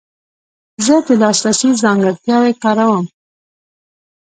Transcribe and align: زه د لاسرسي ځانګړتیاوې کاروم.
زه 0.85 0.95
د 1.05 1.07
لاسرسي 1.21 1.69
ځانګړتیاوې 1.81 2.53
کاروم. 2.63 3.05